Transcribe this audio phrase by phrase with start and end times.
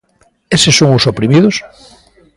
[0.55, 1.55] ¿Eses son os oprimidos?